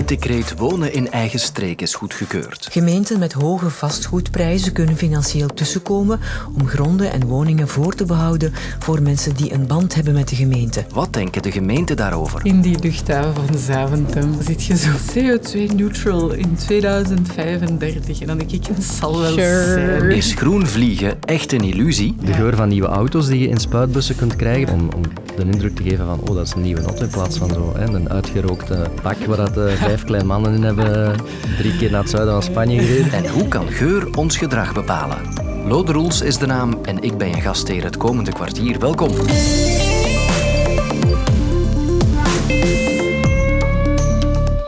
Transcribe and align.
Het 0.00 0.08
decreet 0.08 0.54
wonen 0.56 0.92
in 0.92 1.10
eigen 1.10 1.38
streek 1.38 1.80
is 1.80 1.94
goedgekeurd. 1.94 2.68
Gemeenten 2.70 3.18
met 3.18 3.32
hoge 3.32 3.70
vastgoedprijzen 3.70 4.72
kunnen 4.72 4.96
financieel 4.96 5.48
tussenkomen 5.48 6.20
om 6.58 6.66
gronden 6.66 7.12
en 7.12 7.26
woningen 7.26 7.68
voor 7.68 7.94
te 7.94 8.04
behouden 8.04 8.52
voor 8.78 9.02
mensen 9.02 9.34
die 9.34 9.52
een 9.52 9.66
band 9.66 9.94
hebben 9.94 10.14
met 10.14 10.28
de 10.28 10.34
gemeente. 10.36 10.84
Wat 10.92 11.12
denken 11.12 11.42
de 11.42 11.50
gemeenten 11.52 11.96
daarover? 11.96 12.40
In 12.46 12.60
die 12.60 12.78
luchthaven 12.82 13.46
van 13.46 13.58
Zaventem 13.58 14.42
zit 14.42 14.64
je 14.64 14.76
zo 14.76 14.90
CO2-neutral 14.90 16.32
in 16.32 16.54
2035. 16.56 18.20
En 18.20 18.26
dan 18.26 18.38
denk 18.38 18.50
ik, 18.50 18.66
het 18.66 18.84
zal 18.84 19.20
wel 19.20 19.32
zijn. 19.32 20.10
Is 20.10 20.34
groen 20.34 20.66
vliegen 20.66 21.18
echt 21.24 21.52
een 21.52 21.64
illusie? 21.64 22.14
De 22.24 22.32
geur 22.32 22.56
van 22.56 22.68
nieuwe 22.68 22.88
auto's 22.88 23.26
die 23.26 23.40
je 23.40 23.48
in 23.48 23.60
spuitbussen 23.60 24.16
kunt 24.16 24.36
krijgen, 24.36 24.74
om, 24.74 24.88
om 24.96 25.02
de 25.40 25.52
indruk 25.52 25.76
te 25.76 25.82
geven 25.82 26.06
van 26.06 26.20
oh, 26.28 26.34
dat 26.34 26.46
is 26.46 26.52
een 26.52 26.60
nieuwe 26.60 26.82
auto 26.82 27.02
in 27.02 27.10
plaats 27.10 27.38
van 27.38 27.48
zo 27.48 27.72
hè, 27.76 27.84
een 27.84 28.10
uitgerookte 28.10 28.86
pak 29.02 29.24
waar 29.24 29.36
dat, 29.36 29.56
eh, 29.56 29.72
vijf 29.72 30.04
kleine 30.04 30.26
mannen 30.28 30.54
in 30.54 30.62
hebben 30.62 31.16
drie 31.58 31.76
keer 31.76 31.90
naar 31.90 32.00
het 32.00 32.10
zuiden 32.10 32.32
van 32.32 32.42
Spanje 32.42 32.82
gereden. 32.82 33.12
En 33.12 33.28
hoe 33.28 33.48
kan 33.48 33.68
geur 33.68 34.16
ons 34.16 34.36
gedrag 34.36 34.74
bepalen? 34.74 35.18
Lode 35.66 35.92
Roels 35.92 36.20
is 36.20 36.38
de 36.38 36.46
naam 36.46 36.78
en 36.82 37.02
ik 37.02 37.18
ben 37.18 37.28
je 37.28 37.40
gastheer 37.40 37.84
het 37.84 37.96
komende 37.96 38.32
kwartier. 38.32 38.78
Welkom. 38.78 39.08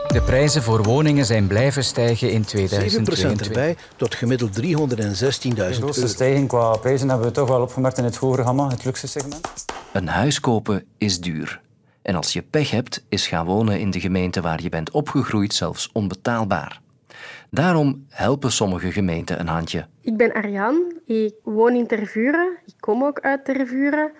De 0.07 0.21
prijzen 0.25 0.63
voor 0.63 0.83
woningen 0.83 1.25
zijn 1.25 1.47
blijven 1.47 1.83
stijgen 1.83 2.31
in 2.31 2.41
7% 2.41 2.45
2022. 2.45 3.47
erbij 3.47 3.75
tot 3.95 4.15
gemiddeld 4.15 4.61
316.000 4.61 4.61
De 4.61 5.73
grootste 5.73 6.01
euro. 6.01 6.13
stijging 6.13 6.47
qua 6.47 6.77
prijzen 6.77 7.09
hebben 7.09 7.27
we 7.27 7.33
toch 7.33 7.47
wel 7.47 7.61
opgemerkt 7.61 7.97
in 7.97 8.03
het 8.03 8.15
hogere 8.15 8.43
gamma, 8.43 8.69
het 8.69 8.83
luxe 8.85 9.07
segment. 9.07 9.41
Een 9.93 10.07
huis 10.07 10.39
kopen 10.39 10.85
is 10.97 11.19
duur. 11.19 11.61
En 12.01 12.15
als 12.15 12.33
je 12.33 12.41
pech 12.41 12.71
hebt, 12.71 13.05
is 13.09 13.27
gaan 13.27 13.45
wonen 13.45 13.79
in 13.79 13.91
de 13.91 13.99
gemeente 13.99 14.41
waar 14.41 14.61
je 14.61 14.69
bent 14.69 14.91
opgegroeid 14.91 15.53
zelfs 15.53 15.89
onbetaalbaar. 15.91 16.81
Daarom 17.49 18.05
helpen 18.09 18.51
sommige 18.51 18.91
gemeenten 18.91 19.39
een 19.39 19.47
handje. 19.47 19.85
Ik 20.01 20.17
ben 20.17 20.33
Arjan, 20.33 20.93
ik 21.05 21.33
woon 21.43 21.73
in 21.75 21.87
Tervuren. 21.87 22.57
Ik 22.65 22.73
kom 22.79 23.03
ook 23.03 23.19
uit 23.19 23.45
Tervuren. 23.45 24.11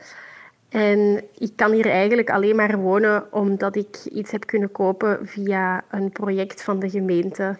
En 0.70 1.24
ik 1.38 1.52
kan 1.56 1.72
hier 1.72 1.90
eigenlijk 1.90 2.30
alleen 2.30 2.56
maar 2.56 2.78
wonen 2.78 3.34
omdat 3.34 3.76
ik 3.76 3.98
iets 4.06 4.32
heb 4.32 4.46
kunnen 4.46 4.72
kopen 4.72 5.28
via 5.28 5.84
een 5.90 6.12
project 6.12 6.64
van 6.64 6.80
de 6.80 6.90
gemeente. 6.90 7.58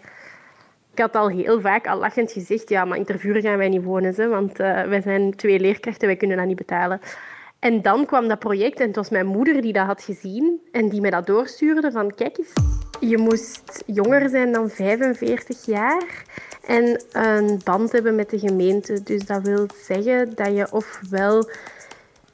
Ik 0.92 1.00
had 1.00 1.16
al 1.16 1.30
heel 1.30 1.62
vaak 1.62 1.88
al 1.88 2.00
lachend 2.00 2.32
gezegd, 2.32 2.70
ja, 2.70 2.86
maar 2.86 2.98
in 2.98 3.06
Tervuren 3.06 3.42
gaan 3.42 3.58
wij 3.58 3.70
niet 3.70 3.84
wonen, 3.84 4.14
hè, 4.16 4.28
want 4.28 4.60
eh, 4.60 4.82
wij 4.82 5.02
zijn 5.02 5.36
twee 5.36 5.60
leerkrachten, 5.60 6.08
wij 6.08 6.18
kunnen 6.18 6.38
dat 6.38 6.46
niet 6.46 6.56
betalen. 6.56 7.00
En 7.64 7.82
dan 7.82 8.06
kwam 8.06 8.28
dat 8.28 8.40
project 8.40 8.80
en 8.80 8.88
het 8.88 8.96
was 8.96 9.10
mijn 9.10 9.26
moeder 9.26 9.62
die 9.62 9.74
dat 9.74 9.86
had 9.86 10.04
gezien 10.04 10.62
en 10.72 10.90
die 10.90 11.02
mij 11.02 11.10
dat 11.10 11.28
doorstuurde 11.28 11.92
van 11.92 12.16
kijk 12.16 12.38
eens, 12.38 12.54
je 13.00 13.18
moest 13.18 13.84
jonger 13.86 14.30
zijn 14.30 14.52
dan 14.52 14.70
45 14.70 15.66
jaar 15.66 16.26
en 16.66 17.04
een 17.12 17.62
band 17.64 17.92
hebben 17.92 18.16
met 18.16 18.30
de 18.30 18.40
gemeente. 18.40 19.04
Dus 19.04 19.26
dat 19.26 19.42
wil 19.42 19.66
zeggen 19.84 20.36
dat 20.36 20.56
je 20.56 20.72
ofwel 20.72 21.50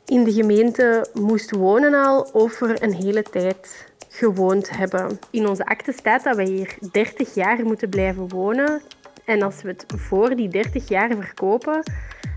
in 0.06 0.24
de 0.24 0.32
gemeente 0.32 1.06
moest 1.14 1.52
wonen 1.52 1.94
al 1.94 2.22
of 2.22 2.62
er 2.62 2.84
een 2.84 2.94
hele 2.94 3.24
tijd 3.24 3.92
gewoond 4.10 4.70
hebben. 4.70 5.20
In 5.32 5.48
onze 5.48 5.66
akte 5.66 5.92
staat 5.92 6.24
dat 6.24 6.36
wij 6.36 6.46
hier 6.46 6.78
30 6.92 7.34
jaar 7.34 7.66
moeten 7.66 7.90
blijven 7.90 8.30
wonen. 8.30 8.82
En 9.26 9.42
als 9.42 9.62
we 9.62 9.68
het 9.68 9.86
voor 9.88 10.36
die 10.36 10.50
30 10.50 10.88
jaar 10.88 11.16
verkopen, 11.16 11.84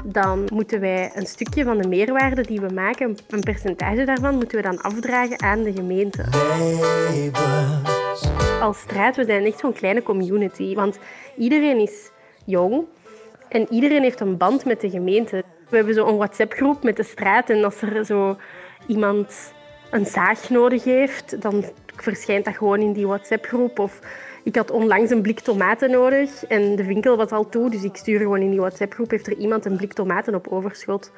dan 0.05 0.48
moeten 0.53 0.81
wij 0.81 1.11
een 1.14 1.27
stukje 1.27 1.64
van 1.64 1.78
de 1.78 1.89
meerwaarde 1.89 2.42
die 2.42 2.61
we 2.61 2.75
maken, 2.75 3.17
een 3.28 3.41
percentage 3.41 4.05
daarvan, 4.05 4.34
moeten 4.34 4.56
we 4.56 4.62
dan 4.62 4.81
afdragen 4.81 5.42
aan 5.42 5.62
de 5.62 5.72
gemeente. 5.72 6.25
Als 8.61 8.80
straat, 8.80 9.17
we 9.17 9.25
zijn 9.25 9.45
echt 9.45 9.58
zo'n 9.58 9.73
kleine 9.73 10.03
community, 10.03 10.75
want 10.75 10.98
iedereen 11.36 11.78
is 11.78 12.11
jong 12.45 12.84
en 13.48 13.67
iedereen 13.70 14.03
heeft 14.03 14.20
een 14.20 14.36
band 14.36 14.64
met 14.64 14.80
de 14.80 14.91
gemeente. 14.91 15.45
We 15.68 15.77
hebben 15.77 15.95
zo'n 15.95 16.17
WhatsApp-groep 16.17 16.83
met 16.83 16.96
de 16.96 17.02
straat 17.02 17.51
en 17.51 17.64
als 17.64 17.83
er 17.83 18.05
zo 18.05 18.36
iemand 18.86 19.52
een 19.91 20.07
zaag 20.07 20.51
nodig 20.51 20.85
heeft, 20.85 21.42
dan 21.42 21.64
verschijnt 21.96 22.45
dat 22.45 22.57
gewoon 22.57 22.80
in 22.80 22.92
die 22.92 23.07
WhatsApp-groep. 23.07 23.79
Of 23.79 24.01
ik 24.42 24.57
had 24.57 24.70
onlangs 24.70 25.11
een 25.11 25.23
blik 25.23 25.41
tomaten 25.41 25.91
nodig 25.91 26.47
en 26.47 26.77
de 26.77 26.85
winkel 26.85 27.17
was 27.17 27.30
al 27.30 27.48
toe, 27.48 27.70
dus 27.70 27.83
ik 27.83 27.97
stuur 27.97 28.19
gewoon 28.19 28.41
in 28.41 28.51
die 28.51 28.61
WhatsApp-groep, 28.61 29.11
heeft 29.11 29.27
er 29.27 29.36
iemand 29.36 29.64
een 29.64 29.77
blik 29.77 29.92
tomaten 29.92 30.35
op 30.35 30.48
overschot. 30.48 31.13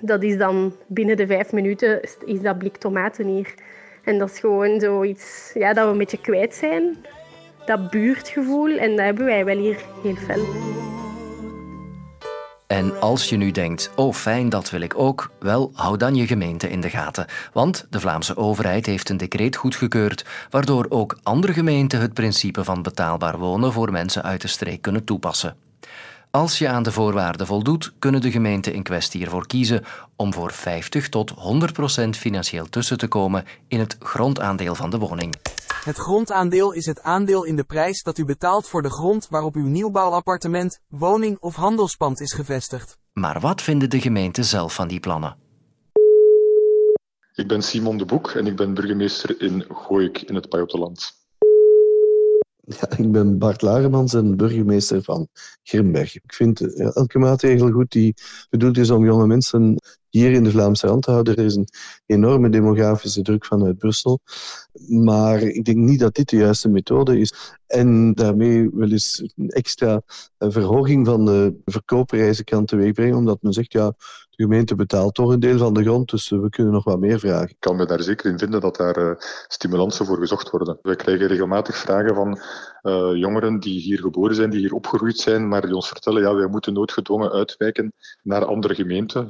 Dat 0.00 0.22
is 0.22 0.36
dan 0.36 0.72
binnen 0.86 1.16
de 1.16 1.26
vijf 1.26 1.52
minuten 1.52 2.00
is- 2.24 2.40
dat 2.40 2.58
blik 2.58 2.76
tomaten 2.76 3.26
hier. 3.26 3.54
En 4.04 4.18
dat 4.18 4.30
is 4.30 4.38
gewoon 4.38 4.80
zoiets 4.80 5.50
ja, 5.54 5.72
dat 5.72 5.84
we 5.84 5.90
een 5.92 5.98
beetje 5.98 6.20
kwijt 6.20 6.54
zijn. 6.54 6.96
Dat 7.66 7.90
buurtgevoel, 7.90 8.78
en 8.78 8.90
dat 8.96 9.04
hebben 9.04 9.24
wij 9.24 9.44
wel 9.44 9.56
hier 9.56 9.84
heel 10.02 10.14
fel. 10.14 10.40
En 12.72 13.00
als 13.00 13.28
je 13.28 13.36
nu 13.36 13.50
denkt, 13.50 13.90
oh 13.96 14.14
fijn, 14.14 14.48
dat 14.48 14.70
wil 14.70 14.80
ik 14.80 14.98
ook, 14.98 15.30
wel, 15.40 15.70
hou 15.74 15.96
dan 15.96 16.14
je 16.14 16.26
gemeente 16.26 16.70
in 16.70 16.80
de 16.80 16.90
gaten. 16.90 17.26
Want 17.52 17.86
de 17.90 18.00
Vlaamse 18.00 18.36
overheid 18.36 18.86
heeft 18.86 19.08
een 19.08 19.16
decreet 19.16 19.56
goedgekeurd, 19.56 20.24
waardoor 20.50 20.86
ook 20.88 21.18
andere 21.22 21.52
gemeenten 21.52 22.00
het 22.00 22.14
principe 22.14 22.64
van 22.64 22.82
betaalbaar 22.82 23.38
wonen 23.38 23.72
voor 23.72 23.92
mensen 23.92 24.22
uit 24.22 24.40
de 24.40 24.48
streek 24.48 24.82
kunnen 24.82 25.04
toepassen. 25.04 25.56
Als 26.30 26.58
je 26.58 26.68
aan 26.68 26.82
de 26.82 26.92
voorwaarden 26.92 27.46
voldoet, 27.46 27.92
kunnen 27.98 28.20
de 28.20 28.30
gemeenten 28.30 28.74
in 28.74 28.82
kwestie 28.82 29.24
ervoor 29.24 29.46
kiezen 29.46 29.84
om 30.16 30.32
voor 30.32 30.52
50 30.52 31.08
tot 31.08 31.30
100 31.30 31.72
procent 31.72 32.16
financieel 32.16 32.68
tussen 32.68 32.98
te 32.98 33.08
komen 33.08 33.44
in 33.68 33.78
het 33.78 33.96
grondaandeel 34.00 34.74
van 34.74 34.90
de 34.90 34.98
woning. 34.98 35.34
Het 35.84 35.96
grondaandeel 35.96 36.72
is 36.72 36.86
het 36.86 37.02
aandeel 37.02 37.44
in 37.44 37.56
de 37.56 37.64
prijs 37.64 38.02
dat 38.02 38.18
u 38.18 38.24
betaalt 38.24 38.68
voor 38.68 38.82
de 38.82 38.90
grond 38.90 39.28
waarop 39.28 39.54
uw 39.54 39.66
nieuwbouwappartement, 39.66 40.80
woning 40.88 41.38
of 41.40 41.54
handelspand 41.54 42.20
is 42.20 42.32
gevestigd. 42.32 42.98
Maar 43.12 43.40
wat 43.40 43.62
vinden 43.62 43.90
de 43.90 44.00
gemeenten 44.00 44.44
zelf 44.44 44.74
van 44.74 44.88
die 44.88 45.00
plannen? 45.00 45.36
Ik 47.34 47.48
ben 47.48 47.62
Simon 47.62 47.98
de 47.98 48.04
Boek 48.04 48.30
en 48.30 48.46
ik 48.46 48.56
ben 48.56 48.74
burgemeester 48.74 49.40
in 49.40 49.64
Gooik 49.68 50.20
in 50.20 50.34
het 50.34 50.48
Pajottenland. 50.48 51.12
Ja, 52.64 52.96
ik 52.96 53.12
ben 53.12 53.38
Bart 53.38 53.62
Lagermans 53.62 54.14
en 54.14 54.36
burgemeester 54.36 55.02
van 55.02 55.28
Grimberg. 55.62 56.14
Ik 56.14 56.32
vind 56.32 56.60
eh, 56.60 56.96
elke 56.96 57.18
maatregel 57.18 57.70
goed 57.70 57.92
die 57.92 58.14
bedoeld 58.50 58.76
is 58.78 58.90
om 58.90 59.04
jonge 59.04 59.26
mensen 59.26 59.76
hier 60.12 60.32
in 60.32 60.44
de 60.44 60.50
Vlaamse 60.50 60.86
houden. 61.00 61.36
Er 61.36 61.44
is 61.44 61.54
een 61.54 61.68
enorme 62.06 62.48
demografische 62.48 63.22
druk 63.22 63.44
vanuit 63.44 63.78
Brussel. 63.78 64.20
Maar 64.88 65.42
ik 65.42 65.64
denk 65.64 65.76
niet 65.76 66.00
dat 66.00 66.14
dit 66.14 66.28
de 66.28 66.36
juiste 66.36 66.68
methode 66.68 67.20
is. 67.20 67.34
En 67.66 68.14
daarmee 68.14 68.70
wel 68.72 68.90
eens 68.90 69.32
een 69.36 69.48
extra 69.48 70.02
eh, 70.38 70.48
verhoging 70.50 71.06
van 71.06 71.24
de 71.24 71.60
verkoopprijzen 71.64 72.44
kan 72.44 72.64
teweegbrengen, 72.64 73.16
omdat 73.16 73.42
men 73.42 73.52
zegt, 73.52 73.72
ja, 73.72 73.94
de 74.30 74.42
gemeente 74.42 74.74
betaalt 74.74 75.14
toch 75.14 75.30
een 75.30 75.40
deel 75.40 75.58
van 75.58 75.74
de 75.74 75.82
grond, 75.82 76.10
dus 76.10 76.28
we 76.28 76.48
kunnen 76.48 76.72
nog 76.72 76.84
wat 76.84 76.98
meer 76.98 77.18
vragen. 77.18 77.48
Ik 77.48 77.56
kan 77.58 77.76
me 77.76 77.86
daar 77.86 78.02
zeker 78.02 78.30
in 78.30 78.38
vinden 78.38 78.60
dat 78.60 78.76
daar 78.76 78.96
eh, 78.96 79.14
stimulansen 79.48 80.06
voor 80.06 80.18
gezocht 80.18 80.50
worden. 80.50 80.78
We 80.82 80.96
krijgen 80.96 81.26
regelmatig 81.26 81.76
vragen 81.76 82.14
van 82.14 82.40
eh, 82.82 83.10
jongeren 83.14 83.60
die 83.60 83.80
hier 83.80 83.98
geboren 83.98 84.34
zijn, 84.34 84.50
die 84.50 84.60
hier 84.60 84.72
opgegroeid 84.72 85.18
zijn, 85.18 85.48
maar 85.48 85.62
die 85.62 85.74
ons 85.74 85.88
vertellen, 85.88 86.22
ja, 86.22 86.34
wij 86.34 86.46
moeten 86.46 86.72
noodgedwongen 86.72 87.32
uitwijken 87.32 87.92
naar 88.22 88.44
andere 88.44 88.74
gemeenten 88.74 89.28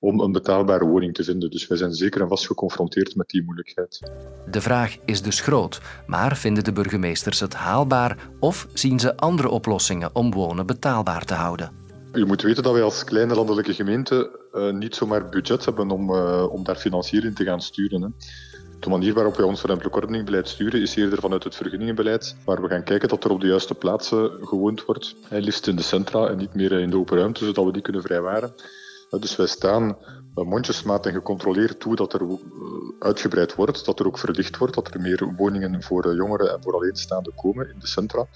om 0.00 0.20
een 0.20 0.32
betaalbare 0.32 0.84
woning 0.84 1.14
te 1.14 1.24
vinden. 1.24 1.50
Dus 1.50 1.66
wij 1.66 1.78
zijn 1.78 1.92
zeker 1.92 2.20
en 2.20 2.28
vast 2.28 2.46
geconfronteerd 2.46 3.16
met 3.16 3.28
die 3.28 3.42
moeilijkheid. 3.42 4.10
De 4.50 4.60
vraag 4.60 4.96
is 5.04 5.22
dus 5.22 5.40
groot, 5.40 5.80
maar 6.06 6.36
vinden 6.36 6.64
de 6.64 6.72
burgemeesters 6.72 7.40
het 7.40 7.54
haalbaar 7.54 8.16
of 8.38 8.66
zien 8.72 9.00
ze 9.00 9.16
andere 9.16 9.48
oplossingen 9.48 10.10
om 10.12 10.32
wonen 10.32 10.66
betaalbaar 10.66 11.24
te 11.24 11.34
houden? 11.34 11.72
U 12.12 12.26
moet 12.26 12.42
weten 12.42 12.62
dat 12.62 12.72
wij 12.72 12.82
als 12.82 13.04
kleine 13.04 13.34
landelijke 13.34 13.74
gemeente 13.74 14.30
uh, 14.54 14.70
niet 14.70 14.94
zomaar 14.94 15.28
budget 15.28 15.64
hebben 15.64 15.90
om, 15.90 16.10
uh, 16.10 16.52
om 16.52 16.64
daar 16.64 16.76
financiering 16.76 17.36
te 17.36 17.44
gaan 17.44 17.62
sturen. 17.62 18.02
Hè. 18.02 18.08
De 18.80 18.88
manier 18.88 19.14
waarop 19.14 19.36
wij 19.36 19.46
ons 19.46 19.62
ruimtelijk 19.62 19.96
ordeningbeleid 19.96 20.48
sturen 20.48 20.80
is 20.80 20.94
eerder 20.94 21.20
vanuit 21.20 21.44
het 21.44 21.54
vergunningenbeleid, 21.54 22.36
waar 22.44 22.62
we 22.62 22.68
gaan 22.68 22.82
kijken 22.82 23.08
dat 23.08 23.24
er 23.24 23.30
op 23.30 23.40
de 23.40 23.46
juiste 23.46 23.74
plaatsen 23.74 24.30
gewoond 24.42 24.84
wordt. 24.84 25.14
En 25.28 25.42
liefst 25.42 25.66
in 25.66 25.76
de 25.76 25.82
centra 25.82 26.26
en 26.26 26.36
niet 26.36 26.54
meer 26.54 26.72
in 26.72 26.90
de 26.90 26.96
open 26.96 27.18
ruimte, 27.18 27.44
zodat 27.44 27.64
we 27.64 27.72
die 27.72 27.82
kunnen 27.82 28.02
vrijwaren. 28.02 28.52
Dus 29.18 29.36
wij 29.36 29.46
staan 29.46 29.96
mondjesmaat 30.34 31.06
en 31.06 31.12
gecontroleerd 31.12 31.80
toe 31.80 31.96
dat 31.96 32.12
er 32.12 32.38
uitgebreid 32.98 33.54
wordt, 33.54 33.84
dat 33.84 34.00
er 34.00 34.06
ook 34.06 34.18
verlicht 34.18 34.56
wordt, 34.56 34.74
dat 34.74 34.94
er 34.94 35.00
meer 35.00 35.34
woningen 35.36 35.82
voor 35.82 36.14
jongeren 36.14 36.52
en 36.52 36.62
voor 36.62 36.74
alleenstaanden 36.74 37.34
komen 37.34 37.70
in 37.70 37.78
de 37.78 37.86
centra. 37.86 38.26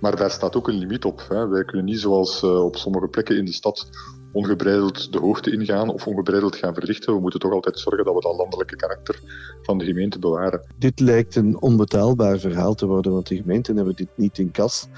Maar 0.00 0.16
daar 0.16 0.30
staat 0.30 0.56
ook 0.56 0.68
een 0.68 0.78
limiet 0.78 1.04
op. 1.04 1.20
Wij 1.28 1.64
kunnen 1.64 1.84
niet 1.84 2.00
zoals 2.00 2.42
op 2.42 2.76
sommige 2.76 3.08
plekken 3.08 3.36
in 3.36 3.44
de 3.44 3.52
stad 3.52 3.88
ongebreideld 4.34 5.12
de 5.12 5.18
hoogte 5.18 5.52
ingaan 5.52 5.88
of 5.88 6.06
ongebreideld 6.06 6.56
gaan 6.56 6.74
verlichten. 6.74 7.14
We 7.14 7.20
moeten 7.20 7.40
toch 7.40 7.52
altijd 7.52 7.78
zorgen 7.78 8.04
dat 8.04 8.14
we 8.14 8.20
dat 8.20 8.36
landelijke 8.36 8.76
karakter 8.76 9.20
van 9.62 9.78
de 9.78 9.84
gemeente 9.84 10.18
bewaren. 10.18 10.66
Dit 10.78 11.00
lijkt 11.00 11.36
een 11.36 11.60
onbetaalbaar 11.60 12.38
verhaal 12.38 12.74
te 12.74 12.86
worden, 12.86 13.12
want 13.12 13.26
de 13.26 13.36
gemeenten 13.36 13.76
hebben 13.76 13.96
dit 13.96 14.08
niet 14.14 14.38
in 14.38 14.50
kas. 14.50 14.88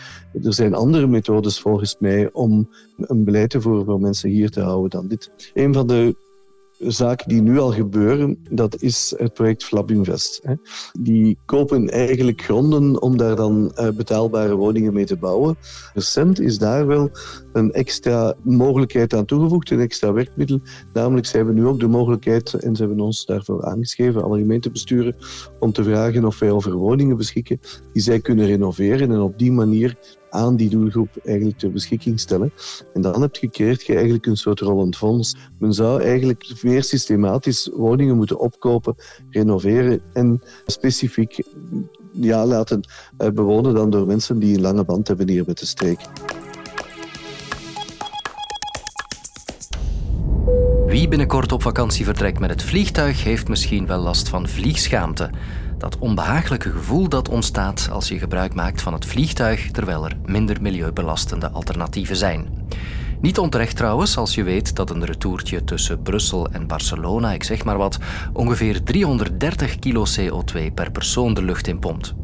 Er 0.42 0.54
zijn 0.54 0.74
andere 0.74 1.06
methodes 1.06 1.60
volgens 1.60 1.96
mij 1.98 2.32
om 2.32 2.68
een 2.96 3.24
beleid 3.24 3.50
te 3.50 3.60
voeren 3.60 3.84
voor 3.84 4.00
mensen 4.00 4.30
hier 4.30 4.50
te 4.50 4.60
houden 4.60 4.90
dan 4.90 5.08
dit. 5.08 5.30
Een 5.54 5.74
van 5.74 5.86
de 5.86 6.16
zaken 6.78 7.28
die 7.28 7.42
nu 7.42 7.58
al 7.58 7.72
gebeuren, 7.72 8.38
dat 8.50 8.82
is 8.82 9.14
het 9.16 9.32
project 9.32 9.64
Flabinvest. 9.64 10.42
Die 11.00 11.38
kopen 11.44 11.88
eigenlijk 11.88 12.40
gronden 12.42 13.02
om 13.02 13.16
daar 13.16 13.36
dan 13.36 13.72
eh, 13.74 13.88
betaalbare 13.90 14.54
woningen 14.54 14.92
mee 14.92 15.04
te 15.04 15.16
bouwen. 15.16 15.56
Recent 15.94 16.40
is 16.40 16.58
daar 16.58 16.86
wel 16.86 17.10
een 17.56 17.72
extra 17.72 18.34
mogelijkheid 18.42 19.14
aan 19.14 19.24
toegevoegd, 19.24 19.70
een 19.70 19.80
extra 19.80 20.12
werkmiddel. 20.12 20.60
Namelijk, 20.92 21.26
ze 21.26 21.36
hebben 21.36 21.54
nu 21.54 21.66
ook 21.66 21.80
de 21.80 21.86
mogelijkheid, 21.86 22.54
en 22.54 22.76
ze 22.76 22.82
hebben 22.82 23.04
ons 23.04 23.26
daarvoor 23.26 23.64
aangeschreven, 23.64 24.22
alle 24.22 24.38
gemeentebesturen, 24.38 25.16
om 25.58 25.72
te 25.72 25.84
vragen 25.84 26.24
of 26.24 26.38
wij 26.38 26.50
over 26.50 26.72
woningen 26.72 27.16
beschikken 27.16 27.60
die 27.92 28.02
zij 28.02 28.20
kunnen 28.20 28.46
renoveren 28.46 29.10
en 29.10 29.20
op 29.20 29.38
die 29.38 29.52
manier 29.52 29.96
aan 30.30 30.56
die 30.56 30.68
doelgroep 30.68 31.08
eigenlijk 31.24 31.58
ter 31.58 31.72
beschikking 31.72 32.20
stellen. 32.20 32.52
En 32.94 33.00
dan 33.00 33.20
heb 33.20 33.36
je, 33.36 33.48
creëert 33.48 33.86
je 33.86 33.94
eigenlijk 33.94 34.26
een 34.26 34.36
soort 34.36 34.60
rollend 34.60 34.96
fonds. 34.96 35.36
Men 35.58 35.72
zou 35.72 36.02
eigenlijk 36.02 36.52
meer 36.62 36.82
systematisch 36.82 37.70
woningen 37.74 38.16
moeten 38.16 38.38
opkopen, 38.38 38.94
renoveren 39.30 40.00
en 40.12 40.42
specifiek 40.66 41.42
ja, 42.12 42.46
laten 42.46 42.80
eh, 43.16 43.30
bewonen 43.30 43.74
dan 43.74 43.90
door 43.90 44.06
mensen 44.06 44.38
die 44.38 44.54
een 44.54 44.60
lange 44.60 44.84
band 44.84 45.08
hebben 45.08 45.28
hier 45.28 45.44
met 45.46 45.58
de 45.58 45.66
streek. 45.66 46.00
Wie 50.96 51.08
binnenkort 51.08 51.52
op 51.52 51.62
vakantie 51.62 52.04
vertrekt 52.04 52.38
met 52.38 52.50
het 52.50 52.62
vliegtuig, 52.62 53.24
heeft 53.24 53.48
misschien 53.48 53.86
wel 53.86 53.98
last 53.98 54.28
van 54.28 54.48
vliegschaamte. 54.48 55.30
Dat 55.78 55.98
onbehagelijke 55.98 56.70
gevoel 56.70 57.08
dat 57.08 57.28
ontstaat 57.28 57.88
als 57.92 58.08
je 58.08 58.18
gebruik 58.18 58.54
maakt 58.54 58.82
van 58.82 58.92
het 58.92 59.06
vliegtuig 59.06 59.70
terwijl 59.70 60.04
er 60.04 60.16
minder 60.26 60.62
milieubelastende 60.62 61.50
alternatieven 61.50 62.16
zijn. 62.16 62.48
Niet 63.20 63.38
onterecht 63.38 63.76
trouwens 63.76 64.16
als 64.16 64.34
je 64.34 64.42
weet 64.42 64.76
dat 64.76 64.90
een 64.90 65.04
retourtje 65.04 65.64
tussen 65.64 66.02
Brussel 66.02 66.48
en 66.50 66.66
Barcelona, 66.66 67.32
ik 67.32 67.42
zeg 67.44 67.64
maar 67.64 67.78
wat, 67.78 67.98
ongeveer 68.32 68.82
330 68.82 69.78
kilo 69.78 70.04
CO2 70.20 70.74
per 70.74 70.90
persoon 70.90 71.34
de 71.34 71.42
lucht 71.42 71.66
in 71.66 71.78
pompt. 71.78 72.14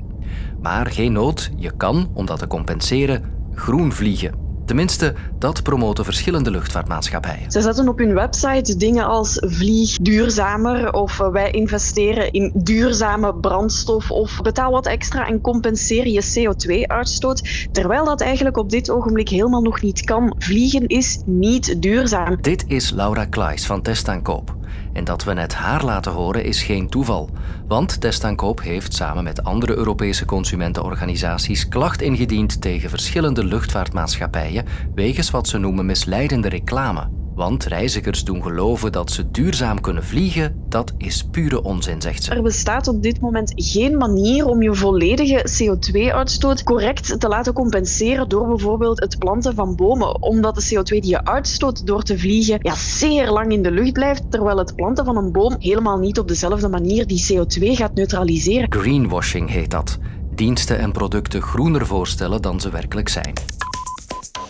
Maar 0.61 0.87
geen 0.87 1.13
nood, 1.13 1.51
je 1.57 1.71
kan, 1.77 2.11
om 2.13 2.27
dat 2.27 2.39
te 2.39 2.47
compenseren, 2.47 3.25
groen 3.55 3.93
vliegen. 3.93 4.42
Tenminste, 4.65 5.15
dat 5.39 5.63
promoten 5.63 6.05
verschillende 6.05 6.51
luchtvaartmaatschappijen. 6.51 7.51
Ze 7.51 7.61
zetten 7.61 7.89
op 7.89 7.99
hun 7.99 8.15
website 8.15 8.77
dingen 8.77 9.07
als 9.07 9.37
vlieg 9.41 9.97
duurzamer 9.97 10.93
of 10.93 11.21
eh, 11.21 11.29
wij 11.29 11.51
investeren 11.51 12.33
in 12.33 12.51
duurzame 12.55 13.35
brandstof 13.35 14.11
of 14.11 14.41
betaal 14.43 14.71
wat 14.71 14.87
extra 14.87 15.27
en 15.27 15.41
compenseer 15.41 16.07
je 16.07 16.25
CO2-uitstoot. 16.25 17.69
Terwijl 17.73 18.05
dat 18.05 18.21
eigenlijk 18.21 18.57
op 18.57 18.71
dit 18.71 18.91
ogenblik 18.91 19.29
helemaal 19.29 19.63
nog 19.63 19.83
niet 19.83 20.05
kan. 20.05 20.35
Vliegen 20.39 20.87
is 20.87 21.23
niet 21.27 21.83
duurzaam. 21.83 22.37
Dit 22.41 22.65
is 22.67 22.91
Laura 22.91 23.25
Klaes 23.25 23.67
van 23.67 23.83
Testaankoop. 23.83 24.61
En 24.93 25.05
dat 25.05 25.25
we 25.25 25.33
net 25.33 25.55
haar 25.55 25.85
laten 25.85 26.13
horen 26.13 26.45
is 26.45 26.63
geen 26.63 26.89
toeval. 26.89 27.31
Want 27.67 28.01
Testaankoop 28.01 28.63
heeft 28.63 28.95
samen 28.95 29.25
met 29.25 29.45
andere 29.45 29.75
Europese 29.75 30.25
consumentenorganisaties 30.25 31.69
klacht 31.69 32.03
ingediend 32.03 32.61
tegen 32.61 32.91
verschillende 32.91 33.45
luchtvaartmaatschappijen 33.45 34.65
wegens 34.95 35.31
wat 35.31 35.49
ze 35.49 35.59
noemen 35.59 35.87
misleidende 35.87 36.49
reclame. 36.49 37.22
Want 37.35 37.65
reizigers 37.65 38.25
doen 38.25 38.43
geloven 38.43 38.93
dat 38.93 39.11
ze 39.11 39.31
duurzaam 39.31 39.81
kunnen 39.81 40.05
vliegen, 40.05 40.65
dat 40.69 40.93
is 40.99 41.25
pure 41.31 41.63
onzin, 41.63 42.01
zegt 42.01 42.23
ze. 42.23 42.35
Er 42.35 42.43
bestaat 42.43 42.89
op 42.89 43.03
dit 43.03 43.21
moment 43.21 43.53
geen 43.55 43.97
manier 43.97 44.47
om 44.47 44.63
je 44.63 44.75
volledige 44.75 45.45
CO2-uitstoot 45.63 46.63
correct 46.63 47.21
te 47.21 47.29
laten 47.29 47.53
compenseren 47.53 48.29
door 48.29 48.49
bijvoorbeeld 48.49 49.01
het 49.01 49.19
planten 49.19 49.55
van 49.55 49.77
bomen, 49.77 50.23
omdat 50.23 50.55
de 50.55 50.75
CO2 50.75 50.83
die 50.83 51.07
je 51.07 51.25
uitstoot 51.25 51.87
door 51.87 52.03
te 52.03 52.19
vliegen 52.19 52.59
ja, 52.63 52.75
zeer 52.75 53.31
lang 53.31 53.53
in 53.53 53.63
de 53.63 53.71
lucht 53.71 53.93
blijft, 53.93 54.31
terwijl 54.31 54.59
het 54.59 54.75
planten 54.75 55.05
van 55.05 55.17
een 55.17 55.33
boom 55.33 55.57
helemaal 55.59 55.99
niet 55.99 56.19
op 56.19 56.29
dezelfde 56.29 56.69
manier 56.69 57.07
die 57.07 57.27
CO2 57.33 57.67
gaat 57.67 57.95
neutraliseren. 57.95 58.73
Greenwashing 58.73 59.51
heet 59.51 59.71
dat. 59.71 59.99
Diensten 60.35 60.79
en 60.79 60.93
producten 60.93 61.43
groener 61.43 61.87
voorstellen 61.87 62.43
dan 62.43 62.61
ze 62.61 62.71
werkelijk 62.71 63.09
zijn. 63.09 63.33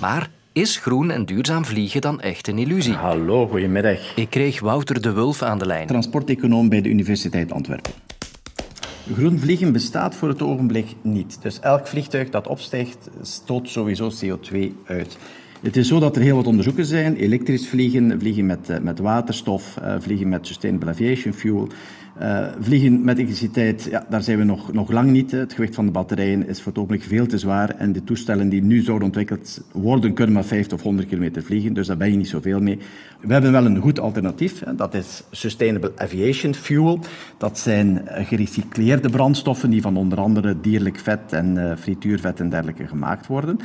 Maar 0.01 0.31
is 0.53 0.77
groen 0.77 1.11
en 1.11 1.25
duurzaam 1.25 1.65
vliegen 1.65 2.01
dan 2.01 2.21
echt 2.21 2.49
een 2.49 2.59
illusie? 2.59 2.93
Hallo, 2.93 3.47
goedemiddag. 3.47 4.17
Ik 4.17 4.31
kreeg 4.31 4.61
Wouter 4.61 5.03
de 5.03 5.13
Wulf 5.13 5.43
aan 5.43 5.59
de 5.59 5.67
lijn. 5.67 5.87
Transporteconoom 5.87 6.69
bij 6.69 6.81
de 6.81 6.89
Universiteit 6.89 7.53
Antwerpen. 7.53 7.93
Groen 9.13 9.39
vliegen 9.39 9.73
bestaat 9.73 10.15
voor 10.15 10.29
het 10.29 10.43
ogenblik 10.43 10.87
niet. 11.03 11.43
Dus 11.43 11.61
elk 11.61 11.87
vliegtuig 11.87 12.31
dat 12.31 12.47
opstijgt, 12.47 13.11
stoot 13.23 13.69
sowieso 13.69 14.11
CO2 14.11 14.59
uit. 14.87 15.19
Het 15.63 15.77
is 15.77 15.89
zo 15.89 15.99
dat 15.99 16.17
er 16.17 16.23
heel 16.23 16.37
wat 16.37 16.47
onderzoeken 16.47 16.85
zijn. 16.85 17.17
Elektrisch 17.17 17.69
vliegen, 17.69 18.21
vliegen 18.21 18.47
met, 18.47 18.71
eh, 18.71 18.79
met 18.79 18.99
waterstof, 18.99 19.77
eh, 19.77 19.95
vliegen 19.99 20.29
met 20.29 20.47
sustainable 20.47 20.91
aviation 20.91 21.33
fuel. 21.33 21.69
Uh, 22.23 22.47
vliegen 22.61 23.05
met 23.05 23.17
elektriciteit, 23.17 23.87
ja, 23.91 24.07
daar 24.09 24.23
zijn 24.23 24.39
we 24.39 24.45
nog, 24.45 24.73
nog 24.73 24.91
lang 24.91 25.11
niet. 25.11 25.31
Het 25.31 25.53
gewicht 25.53 25.75
van 25.75 25.87
de 25.87 25.91
batterijen 25.91 26.49
is 26.49 26.57
voor 26.57 26.73
het 26.73 26.77
ogenblik 26.77 27.03
veel 27.03 27.27
te 27.27 27.39
zwaar. 27.39 27.71
En 27.71 27.93
de 27.93 28.05
toestellen 28.05 28.49
die 28.49 28.63
nu 28.63 28.81
zouden 28.81 29.07
ontwikkeld 29.07 29.63
worden, 29.73 30.13
kunnen 30.13 30.35
maar 30.35 30.45
50 30.45 30.79
of 30.79 30.83
100 30.83 31.09
kilometer 31.09 31.43
vliegen. 31.43 31.75
Dus 31.75 31.87
daar 31.87 31.97
ben 31.97 32.11
je 32.11 32.17
niet 32.17 32.29
zoveel 32.29 32.61
mee. 32.61 32.79
We 33.21 33.33
hebben 33.33 33.53
wel 33.53 33.65
een 33.65 33.77
goed 33.77 34.01
alternatief. 34.01 34.63
Dat 34.77 34.95
is 34.95 35.23
Sustainable 35.31 35.93
Aviation 35.97 36.55
Fuel. 36.55 36.99
Dat 37.39 37.59
zijn 37.59 38.03
gerecycleerde 38.07 39.09
brandstoffen 39.09 39.71
die 39.71 39.83
van 39.83 39.97
onder 39.97 40.21
andere 40.21 40.61
dierlijk 40.61 40.99
vet 40.99 41.33
en 41.33 41.77
frituurvet 41.79 42.41
en 42.41 42.49
dergelijke 42.49 42.87
gemaakt 42.87 43.27
worden. 43.27 43.59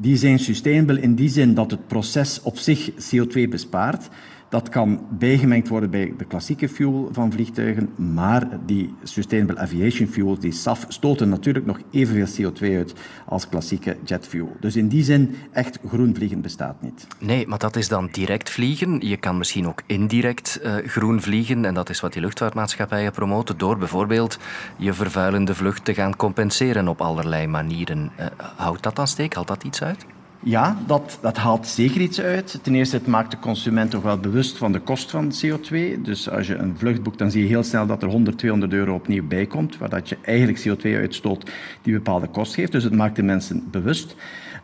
Die 0.00 0.16
zijn 0.16 0.38
sustainable 0.38 1.00
in 1.00 1.14
die 1.14 1.28
zin 1.28 1.54
dat 1.54 1.70
het 1.70 1.86
proces 1.86 2.40
op 2.42 2.58
zich 2.58 2.90
CO2 2.90 3.48
bespaart. 3.48 4.08
Dat 4.50 4.68
kan 4.68 5.06
bijgemengd 5.10 5.68
worden 5.68 5.90
bij 5.90 6.14
de 6.18 6.24
klassieke 6.24 6.68
fuel 6.68 7.08
van 7.12 7.32
vliegtuigen, 7.32 8.12
maar 8.12 8.48
die 8.66 8.94
Sustainable 9.02 9.58
Aviation 9.58 10.08
Fuels, 10.08 10.38
die 10.38 10.52
SAF, 10.52 10.84
stoten 10.88 11.28
natuurlijk 11.28 11.66
nog 11.66 11.80
evenveel 11.90 12.52
CO2 12.52 12.76
uit 12.76 12.94
als 13.26 13.48
klassieke 13.48 13.96
jetfuel. 14.04 14.56
Dus 14.60 14.76
in 14.76 14.88
die 14.88 15.04
zin, 15.04 15.34
echt 15.52 15.78
groen 15.88 16.14
vliegen 16.14 16.40
bestaat 16.40 16.82
niet. 16.82 17.06
Nee, 17.18 17.46
maar 17.46 17.58
dat 17.58 17.76
is 17.76 17.88
dan 17.88 18.08
direct 18.12 18.50
vliegen. 18.50 19.00
Je 19.00 19.16
kan 19.16 19.38
misschien 19.38 19.68
ook 19.68 19.82
indirect 19.86 20.60
uh, 20.64 20.74
groen 20.86 21.20
vliegen, 21.20 21.64
en 21.64 21.74
dat 21.74 21.90
is 21.90 22.00
wat 22.00 22.12
die 22.12 22.22
luchtvaartmaatschappijen 22.22 23.12
promoten, 23.12 23.58
door 23.58 23.78
bijvoorbeeld 23.78 24.38
je 24.76 24.92
vervuilende 24.92 25.54
vlucht 25.54 25.84
te 25.84 25.94
gaan 25.94 26.16
compenseren 26.16 26.88
op 26.88 27.00
allerlei 27.00 27.46
manieren. 27.46 28.10
Uh, 28.20 28.26
houdt 28.56 28.82
dat 28.82 28.96
dan 28.96 29.08
steek? 29.08 29.34
Haalt 29.34 29.48
dat 29.48 29.64
iets 29.64 29.82
uit? 29.82 30.06
Ja, 30.42 30.78
dat, 30.86 31.18
dat 31.20 31.36
haalt 31.36 31.66
zeker 31.66 32.00
iets 32.00 32.20
uit. 32.20 32.58
Ten 32.62 32.74
eerste, 32.74 32.96
het 32.96 33.06
maakt 33.06 33.30
de 33.30 33.38
consument 33.38 33.90
toch 33.90 34.02
wel 34.02 34.18
bewust 34.18 34.56
van 34.56 34.72
de 34.72 34.80
kost 34.80 35.10
van 35.10 35.32
CO2. 35.32 36.00
Dus 36.02 36.30
als 36.30 36.46
je 36.46 36.54
een 36.54 36.76
vlucht 36.78 37.02
boekt, 37.02 37.18
dan 37.18 37.30
zie 37.30 37.42
je 37.42 37.48
heel 37.48 37.62
snel 37.62 37.86
dat 37.86 38.02
er 38.02 38.08
100, 38.08 38.38
200 38.38 38.72
euro 38.72 38.94
opnieuw 38.94 39.26
bij 39.26 39.46
komt, 39.46 39.78
waar 39.78 39.88
dat 39.88 40.08
je 40.08 40.16
eigenlijk 40.22 40.58
CO2 40.68 40.82
uitstoot 40.82 41.50
die 41.82 41.94
bepaalde 41.94 42.26
kost 42.26 42.54
geeft. 42.54 42.72
Dus 42.72 42.84
het 42.84 42.94
maakt 42.94 43.16
de 43.16 43.22
mensen 43.22 43.68
bewust. 43.70 44.14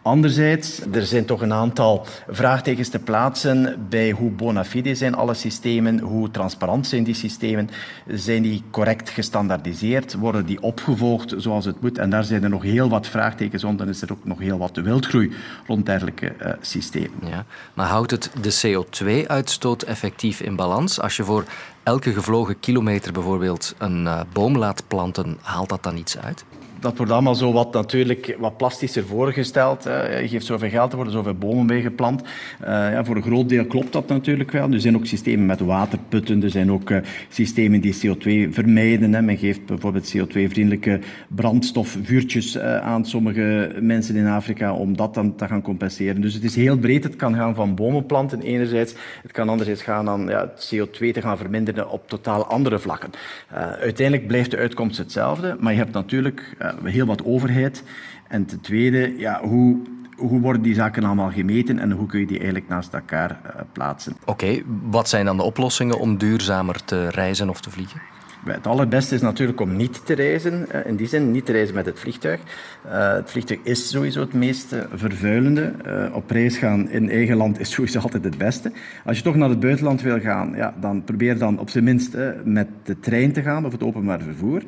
Anderzijds, 0.07 0.81
er 0.93 1.07
zijn 1.07 1.25
toch 1.25 1.41
een 1.41 1.53
aantal 1.53 2.07
vraagtekens 2.29 2.89
te 2.89 2.99
plaatsen 2.99 3.87
bij 3.89 4.11
hoe 4.11 4.31
bona 4.31 4.65
fide 4.65 4.95
zijn 4.95 5.15
alle 5.15 5.35
systemen, 5.35 5.99
hoe 5.99 6.31
transparant 6.31 6.87
zijn 6.87 7.05
die 7.05 7.15
systemen, 7.15 7.71
zijn 8.07 8.43
die 8.43 8.63
correct 8.71 9.11
gestandaardiseerd, 9.11 10.15
worden 10.15 10.47
die 10.47 10.63
opgevolgd 10.63 11.35
zoals 11.37 11.65
het 11.65 11.81
moet. 11.81 11.99
En 11.99 12.11
daar 12.11 12.25
zijn 12.25 12.43
er 12.43 12.49
nog 12.49 12.63
heel 12.63 12.89
wat 12.89 13.07
vraagtekens 13.07 13.63
rond 13.63 13.81
en 13.81 13.89
is 13.89 14.03
er 14.03 14.13
ook 14.13 14.25
nog 14.25 14.39
heel 14.39 14.59
wat 14.59 14.77
wildgroei 14.77 15.33
rond 15.67 15.87
dergelijke 15.87 16.33
uh, 16.41 16.53
systemen. 16.61 17.19
Ja, 17.29 17.45
maar 17.75 17.87
houdt 17.87 18.11
het 18.11 18.31
de 18.41 18.85
CO2-uitstoot 18.85 19.83
effectief 19.83 20.41
in 20.41 20.57
balans? 20.57 21.01
Als 21.01 21.17
je 21.17 21.25
voor 21.25 21.45
elke 21.83 22.13
gevlogen 22.13 22.61
kilometer 22.61 23.13
bijvoorbeeld 23.13 23.75
een 23.79 24.05
uh, 24.05 24.21
boom 24.33 24.59
laat 24.59 24.83
planten, 24.89 25.39
haalt 25.43 25.69
dat 25.69 25.83
dan 25.83 25.97
iets 25.97 26.19
uit? 26.19 26.45
Dat 26.87 26.97
wordt 26.97 27.13
allemaal 27.13 27.35
zo 27.35 27.53
wat, 27.53 27.73
natuurlijk, 27.73 28.37
wat 28.39 28.57
plastischer 28.57 29.05
voorgesteld. 29.05 29.85
Je 29.85 30.29
geeft 30.29 30.47
zoveel 30.47 30.69
geld, 30.69 30.91
er 30.91 30.97
worden 30.97 31.15
zoveel 31.15 31.35
bomen 31.35 31.67
bij 31.67 31.81
geplant. 31.81 32.23
Uh, 32.23 32.69
ja, 32.69 33.05
voor 33.05 33.17
een 33.17 33.23
groot 33.23 33.49
deel 33.49 33.65
klopt 33.65 33.93
dat 33.93 34.09
natuurlijk 34.09 34.51
wel. 34.51 34.71
Er 34.73 34.81
zijn 34.81 34.97
ook 34.97 35.07
systemen 35.07 35.47
met 35.47 35.61
waterputten. 35.61 36.43
Er 36.43 36.51
zijn 36.51 36.73
ook 36.73 36.91
uh, 36.91 36.99
systemen 37.29 37.81
die 37.81 37.95
CO2 37.95 38.53
vermijden. 38.53 39.15
Hè. 39.15 39.23
Men 39.23 39.37
geeft 39.37 39.67
bijvoorbeeld 39.67 40.17
CO2-vriendelijke 40.17 41.01
brandstofvuurtjes 41.29 42.57
uh, 42.57 42.79
aan 42.79 43.05
sommige 43.05 43.77
mensen 43.81 44.17
in 44.17 44.27
Afrika 44.27 44.75
om 44.75 44.97
dat 44.97 45.15
dan 45.15 45.35
te 45.35 45.47
gaan 45.47 45.63
compenseren. 45.63 46.21
Dus 46.21 46.35
het 46.35 46.45
is 46.45 46.57
heel 46.57 46.79
breed. 46.79 47.05
Het 47.05 47.17
kan 47.17 47.35
gaan 47.35 47.55
van 47.55 47.75
bomen 47.75 48.07
planten 48.07 48.41
enerzijds. 48.41 48.95
Het 49.23 49.33
kan 49.33 49.49
anderzijds 49.49 49.83
gaan 49.83 50.09
aan 50.09 50.27
ja, 50.29 50.51
CO2 50.51 51.11
te 51.13 51.21
gaan 51.21 51.37
verminderen 51.37 51.91
op 51.91 52.09
totaal 52.09 52.47
andere 52.47 52.79
vlakken. 52.79 53.11
uiteindelijk 53.81 54.27
blijft 54.27 54.51
de 54.51 54.57
uitkomst 54.57 54.99
hetzelfde. 54.99 55.57
Maar 55.61 55.73
je 55.73 55.79
hebt 55.79 55.93
natuurlijk 55.93 56.57
heel 56.85 57.07
wat 57.07 57.25
overheid. 57.25 57.83
En 58.29 58.47
ten 58.47 58.61
tweede, 58.61 59.19
ja, 59.19 59.41
hoe, 59.43 59.77
hoe 60.17 60.41
worden 60.41 60.63
die 60.63 60.75
zaken 60.75 61.05
allemaal 61.05 61.31
gemeten 61.31 61.79
en 61.79 61.91
hoe 61.91 62.07
kun 62.07 62.21
je 62.21 62.27
die 62.27 62.37
eigenlijk 62.37 62.69
naast 62.69 62.95
elkaar 62.95 63.31
uh, 63.31 63.61
plaatsen? 63.73 64.13
Oké, 64.21 64.31
okay, 64.31 64.65
wat 64.83 65.09
zijn 65.09 65.25
dan 65.25 65.37
de 65.37 65.43
oplossingen 65.43 65.99
om 65.99 66.19
duurzamer 66.19 66.85
te 66.85 67.09
reizen 67.09 67.49
of 67.49 67.61
te 67.61 67.71
vliegen? 67.71 68.01
Het 68.45 68.67
allerbeste 68.67 69.15
is 69.15 69.21
natuurlijk 69.21 69.61
om 69.61 69.77
niet 69.77 70.07
te 70.07 70.15
reizen, 70.15 70.71
eh, 70.71 70.87
in 70.87 70.97
die 70.97 71.07
zin 71.07 71.31
niet 71.31 71.47
te 71.47 71.53
reizen 71.53 71.75
met 71.75 71.87
het 71.87 71.99
vliegtuig. 71.99 72.41
Uh, 72.87 73.13
het 73.13 73.31
vliegtuig 73.31 73.61
is 73.63 73.89
sowieso 73.89 74.21
het 74.21 74.33
meest 74.33 74.75
vervuilende. 74.95 75.73
Uh, 75.87 76.15
op 76.15 76.31
reis 76.31 76.57
gaan 76.57 76.91
in 76.91 77.11
eigen 77.11 77.37
land 77.37 77.61
is 77.61 77.71
sowieso 77.71 77.99
altijd 77.99 78.25
het 78.25 78.39
beste. 78.39 78.73
Als 79.05 79.17
je 79.17 79.23
toch 79.23 79.35
naar 79.35 79.49
het 79.49 79.61
buitenland 79.61 80.03
wil 80.03 80.21
gaan, 80.21 80.53
ja, 80.57 80.75
dan 80.81 81.05
probeer 81.05 81.39
dan 81.39 81.59
op 81.59 81.71
zijn 81.71 81.85
minst 81.85 82.17
met 82.45 82.69
de 82.83 82.99
trein 83.01 83.33
te 83.33 83.43
gaan 83.43 83.67
of 83.67 83.73
het 83.73 83.83
openbaar 83.83 84.21
vervoer. 84.21 84.63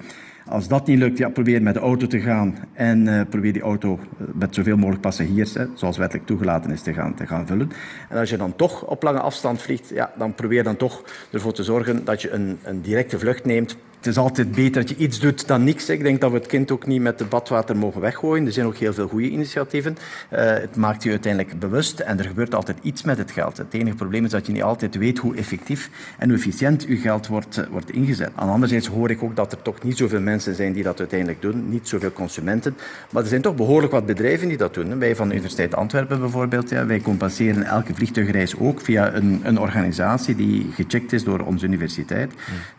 Als 0.48 0.68
dat 0.68 0.86
niet 0.86 0.98
lukt, 0.98 1.18
ja, 1.18 1.28
probeer 1.28 1.62
met 1.62 1.74
de 1.74 1.80
auto 1.80 2.06
te 2.06 2.20
gaan 2.20 2.54
en 2.72 3.06
uh, 3.06 3.20
probeer 3.30 3.52
die 3.52 3.62
auto 3.62 3.98
eh, 4.18 4.26
met 4.34 4.54
zoveel 4.54 4.76
mogelijk 4.76 5.00
passagiers, 5.00 5.54
hè, 5.54 5.64
zoals 5.74 5.96
wettelijk 5.96 6.26
toegelaten 6.26 6.70
is, 6.70 6.82
te 6.82 6.92
gaan, 6.92 7.14
te 7.14 7.26
gaan 7.26 7.46
vullen. 7.46 7.70
En 8.08 8.18
als 8.18 8.30
je 8.30 8.36
dan 8.36 8.56
toch 8.56 8.84
op 8.84 9.02
lange 9.02 9.20
afstand 9.20 9.62
vliegt, 9.62 9.88
ja, 9.88 10.10
dan 10.16 10.34
probeer 10.34 10.64
dan 10.64 10.76
toch 10.76 11.04
ervoor 11.32 11.52
te 11.52 11.62
zorgen 11.62 12.04
dat 12.04 12.22
je 12.22 12.30
een, 12.30 12.58
een 12.62 12.80
directe 12.80 13.18
vlucht 13.18 13.44
neemt 13.44 13.76
het 13.98 14.06
is 14.06 14.16
altijd 14.16 14.52
beter 14.52 14.80
dat 14.80 14.88
je 14.88 14.96
iets 14.96 15.20
doet 15.20 15.46
dan 15.46 15.64
niks. 15.64 15.88
Ik 15.88 16.02
denk 16.02 16.20
dat 16.20 16.30
we 16.30 16.36
het 16.36 16.46
kind 16.46 16.70
ook 16.70 16.86
niet 16.86 17.00
met 17.00 17.18
de 17.18 17.24
badwater 17.24 17.76
mogen 17.76 18.00
weggooien. 18.00 18.46
Er 18.46 18.52
zijn 18.52 18.66
ook 18.66 18.76
heel 18.76 18.92
veel 18.92 19.08
goede 19.08 19.28
initiatieven. 19.28 19.96
Uh, 20.32 20.38
het 20.40 20.76
maakt 20.76 21.02
je 21.02 21.10
uiteindelijk 21.10 21.58
bewust 21.58 22.00
en 22.00 22.18
er 22.18 22.24
gebeurt 22.24 22.54
altijd 22.54 22.78
iets 22.82 23.02
met 23.02 23.18
het 23.18 23.30
geld. 23.30 23.56
Het 23.56 23.74
enige 23.74 23.96
probleem 23.96 24.24
is 24.24 24.30
dat 24.30 24.46
je 24.46 24.52
niet 24.52 24.62
altijd 24.62 24.96
weet 24.96 25.18
hoe 25.18 25.36
effectief 25.36 25.90
en 26.18 26.28
hoe 26.28 26.38
efficiënt 26.38 26.84
je 26.88 26.96
geld 26.96 27.26
wordt, 27.26 27.58
uh, 27.58 27.66
wordt 27.70 27.90
ingezet. 27.90 28.30
Aan 28.34 28.48
anderzijds 28.48 28.86
hoor 28.86 29.10
ik 29.10 29.22
ook 29.22 29.36
dat 29.36 29.52
er 29.52 29.62
toch 29.62 29.82
niet 29.82 29.96
zoveel 29.96 30.20
mensen 30.20 30.54
zijn 30.54 30.72
die 30.72 30.82
dat 30.82 30.98
uiteindelijk 30.98 31.42
doen. 31.42 31.68
Niet 31.68 31.88
zoveel 31.88 32.12
consumenten. 32.12 32.76
Maar 33.10 33.22
er 33.22 33.28
zijn 33.28 33.42
toch 33.42 33.54
behoorlijk 33.54 33.92
wat 33.92 34.06
bedrijven 34.06 34.48
die 34.48 34.56
dat 34.56 34.74
doen. 34.74 34.98
Wij 34.98 35.16
van 35.16 35.28
de 35.28 35.34
Universiteit 35.34 35.74
Antwerpen 35.74 36.20
bijvoorbeeld, 36.20 36.70
ja, 36.70 36.86
wij 36.86 37.00
compenseren 37.00 37.62
elke 37.62 37.94
vliegtuigreis 37.94 38.58
ook 38.58 38.80
via 38.80 39.14
een, 39.14 39.40
een 39.42 39.58
organisatie 39.58 40.36
die 40.36 40.66
gecheckt 40.74 41.12
is 41.12 41.24
door 41.24 41.40
onze 41.40 41.66
universiteit. 41.66 42.32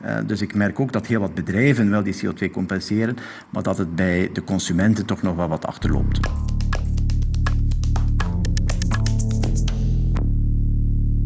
Uh, 0.06 0.18
dus 0.26 0.42
ik 0.42 0.54
merk 0.54 0.80
ook 0.80 0.92
dat 0.92 1.08
heel 1.10 1.20
wat 1.20 1.34
bedrijven 1.34 1.90
wel 1.90 2.04
die 2.04 2.16
CO2 2.16 2.52
compenseren, 2.52 3.18
maar 3.50 3.64
dat 3.64 3.78
het 3.78 3.96
bij 3.96 4.30
de 4.34 4.44
consumenten 4.44 5.06
toch 5.06 5.22
nog 5.22 5.36
wel 5.36 5.48
wat 5.48 5.66
achterloopt. 5.66 6.20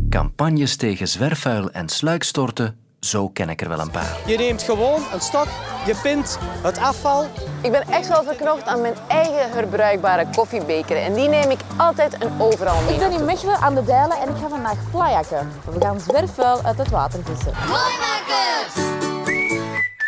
Campagnes 0.10 0.76
tegen 0.76 1.08
zwerfvuil 1.08 1.72
en 1.72 1.90
sluikstorten, 1.90 2.78
zo 3.00 3.30
ken 3.30 3.50
ik 3.50 3.62
er 3.62 3.70
wel 3.70 3.80
een 3.80 3.92
paar. 3.92 4.18
Je 4.26 4.38
neemt 4.38 4.62
gewoon 4.62 5.02
een 5.14 5.22
stok, 5.22 5.48
je 5.86 5.96
pint 6.04 6.40
het 6.62 6.78
afval. 6.78 7.26
Ik 7.62 7.72
ben 7.72 7.88
echt 7.90 8.08
wel 8.08 8.24
verknocht 8.24 8.66
aan 8.66 8.82
mijn 8.82 8.94
eigen 9.08 9.52
herbruikbare 9.52 10.28
koffiebeker. 10.36 10.98
En 10.98 11.14
die 11.14 11.30
neem 11.30 11.50
ik 11.50 11.60
altijd 11.78 12.18
en 12.18 12.32
overal 12.38 12.82
mee. 12.82 12.94
Ik 12.94 13.00
ben 13.00 13.12
in 13.12 13.26
Mechelen 13.26 13.58
aan 13.58 13.76
de 13.76 13.84
Dijlen 13.84 14.18
en 14.18 14.30
ik 14.30 14.36
ga 14.42 14.48
vandaag 14.48 14.78
plajakken. 14.92 15.50
We 15.74 15.82
gaan 15.82 16.00
zwerfvuil 16.00 16.64
uit 16.64 16.78
het 16.78 16.90
water 16.90 17.20
vissen. 17.24 17.52
Mooimakers! 17.68 18.93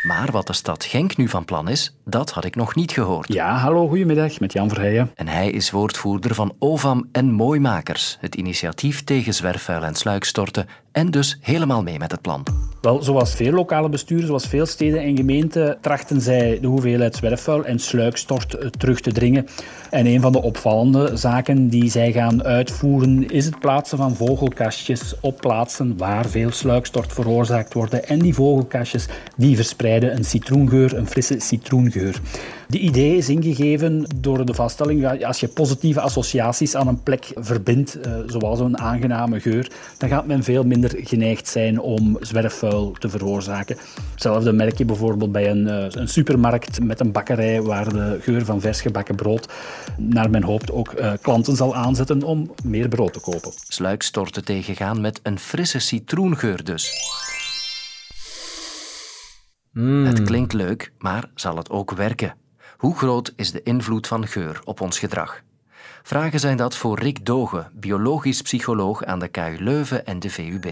Maar 0.05 0.31
wat 0.31 0.47
de 0.47 0.53
stad 0.53 0.83
Genk 0.83 1.17
nu 1.17 1.27
van 1.27 1.45
plan 1.45 1.69
is, 1.69 1.95
dat 2.03 2.31
had 2.31 2.45
ik 2.45 2.55
nog 2.55 2.75
niet 2.75 2.91
gehoord. 2.91 3.33
Ja, 3.33 3.57
hallo, 3.57 3.87
goedemiddag, 3.87 4.39
met 4.39 4.53
Jan 4.53 4.69
Verheijen. 4.69 5.11
En 5.15 5.27
hij 5.27 5.49
is 5.49 5.71
woordvoerder 5.71 6.35
van 6.35 6.53
OVAM 6.59 7.09
en 7.11 7.31
Mooimakers, 7.31 8.17
het 8.19 8.35
initiatief 8.35 9.03
tegen 9.03 9.33
zwerfvuil 9.33 9.83
en 9.83 9.95
sluikstorten, 9.95 10.67
en 10.91 11.11
dus 11.11 11.37
helemaal 11.41 11.83
mee 11.83 11.99
met 11.99 12.11
het 12.11 12.21
plan. 12.21 12.45
Wel, 12.81 13.03
zoals 13.03 13.35
veel 13.35 13.51
lokale 13.51 13.89
besturen, 13.89 14.27
zoals 14.27 14.47
veel 14.47 14.65
steden 14.65 15.01
en 15.01 15.15
gemeenten, 15.15 15.77
trachten 15.81 16.21
zij 16.21 16.57
de 16.61 16.67
hoeveelheid 16.67 17.15
zwerfvuil 17.15 17.65
en 17.65 17.79
sluikstort 17.79 18.53
eh, 18.53 18.67
terug 18.67 18.99
te 18.99 19.11
dringen. 19.11 19.47
En 19.89 20.05
een 20.05 20.21
van 20.21 20.31
de 20.31 20.41
opvallende 20.41 21.17
zaken 21.17 21.69
die 21.69 21.89
zij 21.89 22.11
gaan 22.11 22.43
uitvoeren 22.43 23.29
is 23.29 23.45
het 23.45 23.59
plaatsen 23.59 23.97
van 23.97 24.15
vogelkastjes 24.15 25.13
op 25.19 25.37
plaatsen 25.37 25.97
waar 25.97 26.25
veel 26.25 26.51
sluikstort 26.51 27.13
veroorzaakt 27.13 27.73
worden. 27.73 28.07
En 28.07 28.19
die 28.19 28.33
vogelkastjes 28.33 29.07
die 29.35 29.55
verspreiden 29.55 29.94
een 30.03 30.25
citroengeur, 30.25 30.97
een 30.97 31.07
frisse 31.07 31.39
citroengeur. 31.39 32.21
Die 32.67 32.79
idee 32.79 33.17
is 33.17 33.29
ingegeven 33.29 34.05
door 34.15 34.45
de 34.45 34.53
vaststelling 34.53 35.01
dat 35.01 35.23
als 35.23 35.39
je 35.39 35.47
positieve 35.47 36.01
associaties 36.01 36.75
aan 36.75 36.87
een 36.87 37.03
plek 37.03 37.31
verbindt, 37.35 37.99
eh, 37.99 38.13
zoals 38.25 38.59
een 38.59 38.77
aangename 38.77 39.39
geur, 39.39 39.71
dan 39.97 40.09
gaat 40.09 40.27
men 40.27 40.43
veel 40.43 40.63
minder 40.63 40.91
geneigd 41.03 41.47
zijn 41.47 41.79
om 41.79 42.17
zwerfvuil 42.19 42.91
te 42.99 43.09
veroorzaken. 43.09 43.77
Hetzelfde 44.11 44.51
merk 44.51 44.77
je 44.77 44.85
bijvoorbeeld 44.85 45.31
bij 45.31 45.49
een, 45.49 45.67
eh, 45.67 45.85
een 45.89 46.07
supermarkt 46.07 46.83
met 46.83 46.99
een 46.99 47.11
bakkerij 47.11 47.61
waar 47.61 47.93
de 47.93 48.17
geur 48.21 48.45
van 48.45 48.61
vers 48.61 48.81
gebakken 48.81 49.15
brood 49.15 49.47
naar 49.97 50.29
men 50.29 50.43
hoopt 50.43 50.71
ook 50.71 50.93
uh, 50.99 51.11
klanten 51.21 51.55
zal 51.55 51.75
aanzetten 51.75 52.23
om 52.23 52.51
meer 52.63 52.87
brood 52.87 53.13
te 53.13 53.19
kopen. 53.19 53.51
Sluikstorten 53.67 54.43
tegengaan 54.43 55.01
met 55.01 55.19
een 55.23 55.39
frisse 55.39 55.79
citroengeur 55.79 56.63
dus. 56.63 56.93
Mm. 59.75 60.05
Het 60.05 60.23
klinkt 60.23 60.53
leuk, 60.53 60.91
maar 60.97 61.29
zal 61.35 61.57
het 61.57 61.69
ook 61.69 61.91
werken? 61.91 62.35
Hoe 62.77 62.97
groot 62.97 63.33
is 63.35 63.51
de 63.51 63.63
invloed 63.63 64.07
van 64.07 64.27
geur 64.27 64.61
op 64.63 64.81
ons 64.81 64.99
gedrag? 64.99 65.41
Vragen 66.03 66.39
zijn 66.39 66.57
dat 66.57 66.75
voor 66.75 66.99
Rick 66.99 67.25
Doge, 67.25 67.67
biologisch 67.73 68.41
psycholoog 68.41 69.03
aan 69.03 69.19
de 69.19 69.27
KU 69.27 69.55
Leuven 69.59 70.05
en 70.05 70.19
de 70.19 70.29
VUB. 70.29 70.65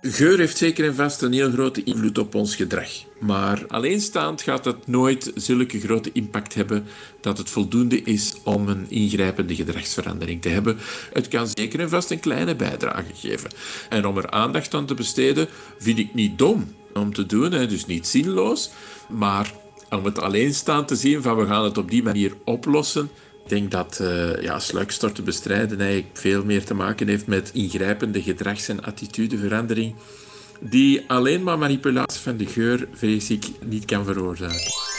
Geur 0.00 0.38
heeft 0.38 0.56
zeker 0.56 0.86
en 0.86 0.94
vast 0.94 1.22
een 1.22 1.32
heel 1.32 1.50
grote 1.50 1.82
invloed 1.82 2.18
op 2.18 2.34
ons 2.34 2.56
gedrag. 2.56 2.90
Maar 3.20 3.66
alleenstaand 3.68 4.42
gaat 4.42 4.64
het 4.64 4.86
nooit 4.86 5.32
zulke 5.34 5.80
grote 5.80 6.10
impact 6.12 6.54
hebben 6.54 6.84
dat 7.20 7.38
het 7.38 7.50
voldoende 7.50 8.02
is 8.02 8.33
om 8.44 8.68
een 8.68 8.86
ingrijpende 8.88 9.54
gedragsverandering 9.54 10.42
te 10.42 10.48
hebben. 10.48 10.78
Het 11.12 11.28
kan 11.28 11.48
zeker 11.54 11.80
en 11.80 11.88
vast 11.88 12.10
een 12.10 12.20
kleine 12.20 12.54
bijdrage 12.54 13.14
geven. 13.14 13.50
En 13.88 14.06
om 14.06 14.16
er 14.18 14.30
aandacht 14.30 14.74
aan 14.74 14.86
te 14.86 14.94
besteden, 14.94 15.48
vind 15.78 15.98
ik 15.98 16.14
niet 16.14 16.38
dom 16.38 16.74
om 16.94 17.14
te 17.14 17.26
doen, 17.26 17.50
dus 17.50 17.86
niet 17.86 18.06
zinloos. 18.06 18.70
Maar 19.08 19.52
om 19.90 20.04
het 20.04 20.18
alleenstaand 20.18 20.88
te 20.88 20.96
zien 20.96 21.22
van 21.22 21.36
we 21.36 21.46
gaan 21.46 21.64
het 21.64 21.78
op 21.78 21.90
die 21.90 22.02
manier 22.02 22.32
oplossen, 22.44 23.10
ik 23.44 23.50
denk 23.50 23.70
dat 23.70 23.98
uh, 24.02 24.42
ja, 24.42 24.58
sluikstorten 24.58 25.24
bestrijden 25.24 25.80
eigenlijk 25.80 26.18
veel 26.18 26.44
meer 26.44 26.64
te 26.64 26.74
maken 26.74 27.08
heeft 27.08 27.26
met 27.26 27.50
ingrijpende 27.52 28.22
gedrags- 28.22 28.68
en 28.68 28.82
attitudeverandering, 28.82 29.94
die 30.60 31.04
alleen 31.06 31.42
maar 31.42 31.58
manipulatie 31.58 32.20
van 32.20 32.36
de 32.36 32.46
geur, 32.46 32.88
vrees 32.92 33.30
ik, 33.30 33.44
niet 33.64 33.84
kan 33.84 34.04
veroorzaken. 34.04 34.93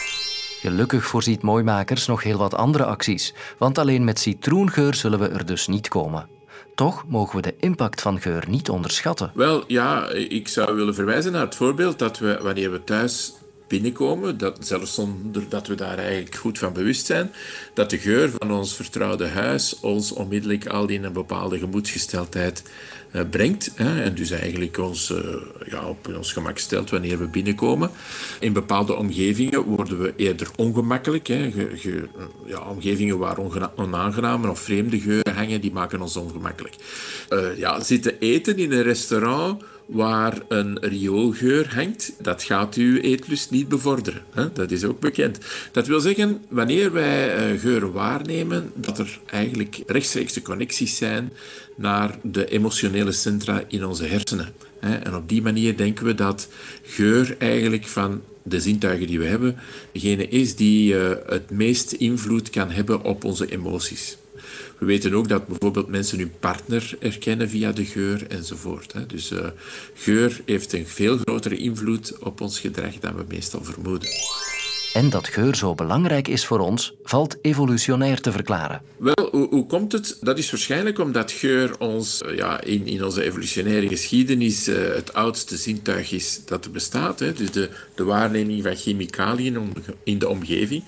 Gelukkig 0.66 1.06
voorziet 1.06 1.42
Mooimakers 1.42 2.08
nog 2.08 2.24
heel 2.24 2.38
wat 2.38 2.54
andere 2.54 2.86
acties, 2.86 3.34
want 3.58 3.78
alleen 3.78 4.04
met 4.04 4.20
citroengeur 4.20 4.94
zullen 4.94 5.20
we 5.20 5.28
er 5.28 5.46
dus 5.46 5.68
niet 5.68 5.88
komen. 5.88 6.28
Toch 6.76 7.04
mogen 7.08 7.36
we 7.36 7.42
de 7.42 7.56
impact 7.60 8.02
van 8.02 8.22
geur 8.22 8.44
niet 8.48 8.70
onderschatten. 8.70 9.32
Wel, 9.34 9.64
ja, 9.68 10.10
ik 10.10 10.48
zou 10.48 10.76
willen 10.76 10.96
verwijzen 10.96 11.32
naar 11.32 11.42
het 11.42 11.56
voorbeeld 11.56 12.00
dat 12.00 12.20
we, 12.20 12.40
wanneer 12.42 12.72
we 12.72 12.84
thuis 12.84 13.34
binnenkomen, 13.68 14.38
dat, 14.38 14.58
zelfs 14.60 14.94
zonder 14.94 15.44
dat 15.50 15.68
we 15.68 15.76
daar 15.76 15.98
eigenlijk 15.98 16.36
goed 16.36 16.60
van 16.60 16.74
bewust 16.74 17.06
zijn, 17.06 17.32
dat 17.74 17.90
de 17.90 17.98
geur 17.98 18.30
van 18.38 18.52
ons 18.52 18.76
vertrouwde 18.76 19.28
huis 19.28 19.80
ons 19.80 20.12
onmiddellijk 20.12 20.68
al 20.68 20.88
in 20.88 21.04
een 21.04 21.14
bepaalde 21.14 21.60
gemoedsgesteldheid 21.60 22.64
uh, 23.12 23.22
brengt. 23.30 23.72
Hè, 23.76 24.04
en 24.04 24.16
dus 24.16 24.32
eigenlijk 24.32 24.78
ons 24.78 25.10
uh, 25.10 25.18
ja, 25.66 25.88
op 25.88 26.14
ons 26.18 26.34
gemak 26.34 26.58
stelt 26.58 26.90
wanneer 26.90 27.20
we 27.20 27.28
binnenkomen. 27.28 27.92
In 28.40 28.54
bepaalde 28.54 28.96
omgevingen 28.96 29.62
worden 29.62 30.02
we 30.02 30.14
eerder 30.16 30.48
ongemakkelijk. 30.56 31.28
Hè, 31.28 31.52
ge, 31.52 32.08
ja, 32.46 32.60
omgevingen 32.60 33.18
waar 33.18 33.38
onaangename 33.76 34.50
of 34.50 34.60
vreemde 34.60 35.00
geuren 35.00 35.36
hangen, 35.36 35.62
die 35.62 35.72
maken 35.72 36.02
ons 36.02 36.16
ongemakkelijk. 36.16 36.76
Ja, 37.58 37.84
zitten 37.84 38.20
eten 38.20 38.58
in 38.58 38.72
een 38.72 38.84
restaurant 38.84 39.64
waar 39.86 40.42
een 40.48 40.78
rioolgeur 40.82 41.74
hangt, 41.76 42.14
dat 42.22 42.44
gaat 42.44 42.76
uw 42.76 42.98
eetlust 42.98 43.52
niet 43.52 43.68
bevorderen. 43.68 44.22
Hè? 44.34 44.52
Dat 44.54 44.72
is 44.72 44.84
ook 44.84 45.00
bekend. 45.00 45.38
Dat 45.72 45.88
wil 45.88 46.00
zeggen, 46.00 46.42
wanneer 46.50 46.92
wij 46.92 47.54
uh, 47.54 47.60
geuren 47.60 47.92
waarnemen, 47.92 48.72
dat 48.74 49.00
er 49.00 49.20
eigenlijk 49.26 49.84
rechtstreekse 49.86 50.42
connecties 50.42 50.98
zijn 50.98 51.32
naar 51.76 52.18
de 52.22 52.46
emotionele 52.46 53.12
centra 53.12 53.64
in 53.68 53.86
onze 53.86 54.06
hersenen. 54.06 54.54
Hè? 54.80 54.96
En 54.96 55.16
op 55.16 55.30
die 55.30 55.42
manier 55.42 55.78
denken 55.78 56.06
we 56.06 56.16
dat 56.16 56.48
geur 56.84 57.36
eigenlijk 57.40 57.88
van 57.88 58.22
de 58.44 58.60
zintuigen 58.60 59.08
die 59.08 59.20
we 59.20 59.26
hebben, 59.26 59.56
degene 59.92 60.28
is 60.28 60.56
die 60.56 60.94
uh, 60.94 61.10
het 61.28 61.50
meest 61.50 61.92
invloed 61.92 62.50
kan 62.50 62.72
hebben 62.72 63.04
op 63.04 63.24
onze 63.24 63.52
emoties. 63.52 64.18
We 64.78 64.86
weten 64.86 65.14
ook 65.14 65.28
dat 65.28 65.48
bijvoorbeeld 65.48 65.88
mensen 65.88 66.18
hun 66.18 66.34
partner 66.40 66.96
herkennen 67.00 67.50
via 67.50 67.72
de 67.72 67.86
geur 67.86 68.28
enzovoort. 68.28 68.94
Dus 69.08 69.32
uh, 69.32 69.40
geur 69.94 70.42
heeft 70.46 70.74
een 70.74 70.88
veel 70.88 71.18
grotere 71.18 71.58
invloed 71.58 72.18
op 72.20 72.42
ons 72.42 72.60
gedrag 72.60 73.00
dan 73.00 73.16
we 73.16 73.24
meestal 73.28 73.64
vermoeden. 73.64 74.10
En 74.96 75.10
dat 75.10 75.28
geur 75.28 75.56
zo 75.56 75.76
belangrijk 75.76 76.28
is 76.28 76.46
voor 76.46 76.60
ons, 76.60 76.94
valt 77.04 77.38
evolutionair 77.42 78.22
te 78.22 78.32
verklaren. 78.32 78.82
Wel, 78.98 79.30
hoe, 79.32 79.48
hoe 79.50 79.66
komt 79.66 79.92
het? 79.92 80.18
Dat 80.22 80.38
is 80.38 80.52
waarschijnlijk 80.52 81.00
omdat 81.00 81.32
geur 81.32 81.80
ons 81.80 82.22
eh, 82.22 82.36
ja, 82.36 82.62
in, 82.62 82.88
in 82.88 83.04
onze 83.04 83.24
evolutionaire 83.24 83.88
geschiedenis 83.88 84.68
uh, 84.68 84.76
het 84.94 85.14
oudste 85.14 85.58
zintuig 85.58 86.12
is 86.12 86.42
dat 86.46 86.66
er 86.66 86.72
bestaat. 86.72 87.20
Hè. 87.20 87.34
Dus 87.34 87.52
de, 87.52 87.70
de 87.96 88.04
waarneming 88.04 88.64
van 88.64 88.76
chemicaliën 88.76 89.74
in 90.04 90.20
de 90.20 90.30
omgeving. 90.30 90.84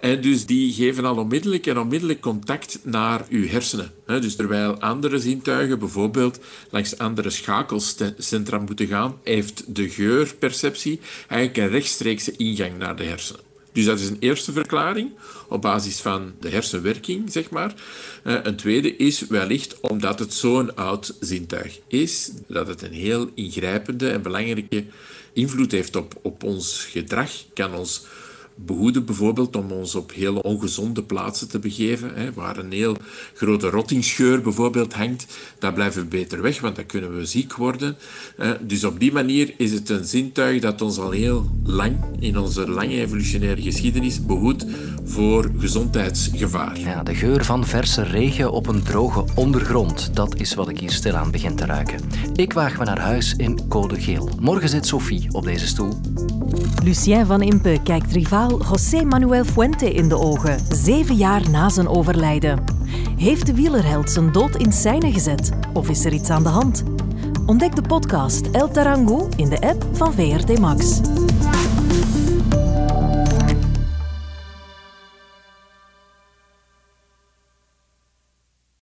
En 0.00 0.20
dus 0.20 0.46
die 0.46 0.72
geven 0.72 1.04
al 1.04 1.16
onmiddellijk 1.16 1.66
en 1.66 1.78
onmiddellijk 1.78 2.20
contact 2.20 2.78
naar 2.82 3.24
uw 3.28 3.46
hersenen. 3.46 3.92
Dus 4.06 4.36
terwijl 4.36 4.80
andere 4.80 5.18
zintuigen 5.18 5.78
bijvoorbeeld 5.78 6.38
langs 6.70 6.98
andere 6.98 7.30
schakelcentra 7.30 8.58
moeten 8.58 8.86
gaan, 8.86 9.18
heeft 9.22 9.74
de 9.74 9.88
geurperceptie 9.88 11.00
eigenlijk 11.28 11.58
een 11.58 11.78
rechtstreekse 11.78 12.36
ingang 12.36 12.78
naar 12.78 12.96
de 12.96 13.04
hersenen. 13.04 13.40
Dus 13.76 13.84
dat 13.84 14.00
is 14.00 14.08
een 14.08 14.16
eerste 14.20 14.52
verklaring 14.52 15.10
op 15.48 15.62
basis 15.62 16.00
van 16.00 16.32
de 16.40 16.48
hersenwerking, 16.48 17.32
zeg 17.32 17.50
maar. 17.50 17.74
Eh, 18.22 18.38
een 18.42 18.56
tweede 18.56 18.96
is 18.96 19.20
wellicht 19.20 19.80
omdat 19.80 20.18
het 20.18 20.34
zo'n 20.34 20.76
oud 20.76 21.16
zintuig 21.20 21.78
is, 21.88 22.30
dat 22.48 22.66
het 22.66 22.82
een 22.82 22.92
heel 22.92 23.30
ingrijpende 23.34 24.10
en 24.10 24.22
belangrijke 24.22 24.84
invloed 25.32 25.72
heeft 25.72 25.96
op, 25.96 26.14
op 26.22 26.42
ons 26.42 26.86
gedrag, 26.90 27.30
kan 27.54 27.74
ons 27.74 28.06
behoeden 28.56 29.04
bijvoorbeeld 29.04 29.56
om 29.56 29.70
ons 29.70 29.94
op 29.94 30.12
hele 30.12 30.42
ongezonde 30.42 31.02
plaatsen 31.02 31.48
te 31.48 31.58
begeven, 31.58 32.10
hè, 32.14 32.32
waar 32.32 32.56
een 32.58 32.72
heel 32.72 32.96
grote 33.34 33.70
rottingsgeur 33.70 34.42
bijvoorbeeld 34.42 34.94
hangt. 34.94 35.26
Daar 35.58 35.72
blijven 35.72 36.02
we 36.02 36.08
beter 36.08 36.42
weg, 36.42 36.60
want 36.60 36.76
dan 36.76 36.86
kunnen 36.86 37.16
we 37.16 37.24
ziek 37.24 37.54
worden. 37.54 37.96
dus 38.60 38.84
op 38.84 39.00
die 39.00 39.12
manier 39.12 39.54
is 39.56 39.72
het 39.72 39.88
een 39.88 40.04
zintuig 40.04 40.60
dat 40.60 40.82
ons 40.82 40.98
al 40.98 41.10
heel 41.10 41.50
lang, 41.64 41.96
in 42.18 42.38
onze 42.38 42.70
lange 42.70 43.00
evolutionaire 43.00 43.62
geschiedenis, 43.62 44.26
behoedt 44.26 44.66
voor 45.04 45.50
gezondheidsgevaar. 45.58 46.78
Ja, 46.78 47.02
de 47.02 47.14
geur 47.14 47.44
van 47.44 47.66
verse 47.66 48.02
regen 48.02 48.52
op 48.52 48.66
een 48.66 48.82
droge 48.82 49.24
ondergrond, 49.34 50.14
dat 50.14 50.36
is 50.36 50.54
wat 50.54 50.68
ik 50.68 50.78
hier 50.78 50.92
stilaan 50.92 51.30
begin 51.30 51.56
te 51.56 51.66
ruiken. 51.66 52.00
Ik 52.34 52.52
waag 52.52 52.78
me 52.78 52.84
naar 52.84 53.00
huis 53.00 53.34
in 53.36 53.68
code 53.68 54.00
geel. 54.00 54.30
Morgen 54.40 54.68
zit 54.68 54.86
Sophie 54.86 55.26
op 55.32 55.44
deze 55.44 55.66
stoel. 55.66 55.94
Lucien 56.82 57.26
van 57.26 57.42
Impe 57.42 57.80
kijkt 57.84 58.12
rivaal 58.12 58.62
José 58.62 59.04
Manuel 59.04 59.44
Fuente 59.44 59.92
in 59.92 60.08
de 60.08 60.18
ogen, 60.18 60.58
zeven 60.68 61.14
jaar 61.14 61.50
na 61.50 61.68
zijn 61.68 61.88
overlijden. 61.88 62.64
Heeft 63.16 63.46
de 63.46 63.54
wielerheld 63.54 64.10
zijn 64.10 64.32
dood 64.32 64.56
in 64.56 64.72
scène 64.72 65.12
gezet? 65.12 65.50
Of 65.72 65.88
is 65.88 66.04
er 66.04 66.12
iets 66.12 66.30
aan 66.30 66.42
de 66.42 66.48
hand? 66.48 66.84
Ontdek 67.46 67.76
de 67.76 67.82
podcast 67.82 68.46
El 68.46 68.68
Tarango 68.68 69.28
in 69.36 69.48
de 69.48 69.60
app 69.60 69.86
van 69.92 70.12
VRT 70.12 70.58
Max. 70.58 71.00